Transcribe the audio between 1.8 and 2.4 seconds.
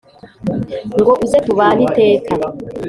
iteka